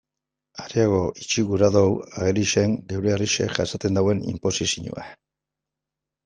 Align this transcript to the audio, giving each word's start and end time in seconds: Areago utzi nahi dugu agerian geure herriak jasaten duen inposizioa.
Areago 0.61 1.01
utzi 1.09 1.43
nahi 1.49 1.67
dugu 1.75 1.91
agerian 2.29 2.73
geure 2.93 3.13
herriak 3.17 3.53
jasaten 3.61 4.01
duen 4.01 4.25
inposizioa. 4.33 5.07